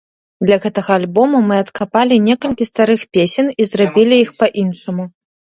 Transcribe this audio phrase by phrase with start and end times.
[0.47, 5.03] Для гэтага альбому мы адкапалі некалькі старых песень і зрабілі іх па-іншаму.